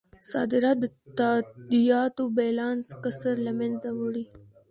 صادرات 0.31 0.77
د 0.83 0.85
تادیاتو 1.19 2.23
بیلانس 2.37 2.87
کسر 3.03 3.35
له 3.45 3.51
مینځه 3.59 3.91
وړي. 3.99 4.25